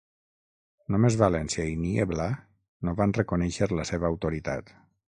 Només 0.95 1.17
València 1.23 1.67
i 1.73 1.77
Niebla 1.83 2.27
no 2.89 2.97
van 3.03 3.17
reconèixer 3.21 3.73
la 3.79 3.89
seva 3.95 4.15
autoritat. 4.15 4.79